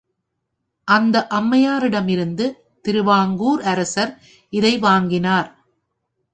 அந்த 0.87 1.27
அம்மையாரிடமிருந்து 1.31 2.45
திருவாங்கூர் 2.85 3.61
அரசர் 3.63 4.13
இதை 4.53 4.73
வாங்கினார். 4.79 5.49